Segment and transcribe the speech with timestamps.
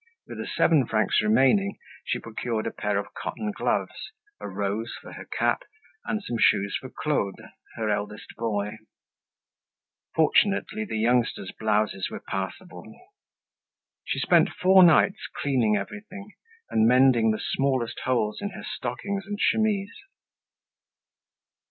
[0.25, 5.13] With the seven francs remaining she procured a pair of cotton gloves, a rose for
[5.13, 5.61] her cap,
[6.05, 7.39] and some shoes for Claude,
[7.75, 8.79] her eldest boy.
[10.15, 12.83] Fortunately the youngsters' blouses were passable.
[14.03, 16.33] She spent four nights cleaning everything,
[16.71, 19.93] and mending the smallest holes in her stockings and chemise.